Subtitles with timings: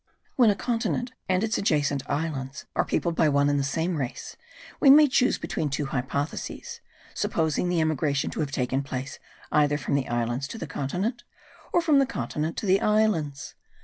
[0.35, 4.35] When a continent and its adjacent islands are peopled by one and the same race,
[4.79, 6.81] we may choose between two hypotheses;
[7.13, 9.19] supposing the emigration to have taken place
[9.51, 11.23] either from the islands to the continent,
[11.71, 13.53] or from the continent to the islands.